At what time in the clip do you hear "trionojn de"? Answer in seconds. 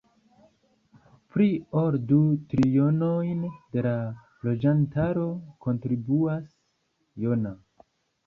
2.53-3.83